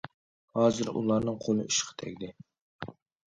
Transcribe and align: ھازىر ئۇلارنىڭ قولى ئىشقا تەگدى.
ھازىر 0.59 0.89
ئۇلارنىڭ 1.01 1.37
قولى 1.45 1.67
ئىشقا 1.69 1.93
تەگدى. 2.05 2.31